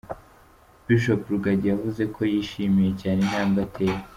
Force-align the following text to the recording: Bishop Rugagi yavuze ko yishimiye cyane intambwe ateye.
Bishop 0.85 1.21
Rugagi 1.31 1.65
yavuze 1.71 2.03
ko 2.15 2.21
yishimiye 2.31 2.91
cyane 3.01 3.19
intambwe 3.25 3.59
ateye. 3.67 3.97